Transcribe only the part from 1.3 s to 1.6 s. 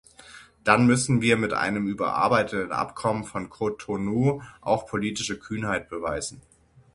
mit